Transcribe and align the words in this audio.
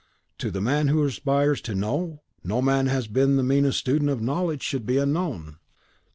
"To 0.39 0.49
the 0.49 0.61
man 0.61 0.87
who 0.87 1.03
aspires 1.05 1.61
to 1.61 1.75
know, 1.75 2.23
no 2.43 2.59
man 2.59 2.87
who 2.87 2.91
has 2.93 3.07
been 3.07 3.35
the 3.35 3.43
meanest 3.43 3.77
student 3.77 4.09
of 4.09 4.19
knowledge 4.19 4.63
should 4.63 4.87
be 4.87 4.97
unknown. 4.97 5.57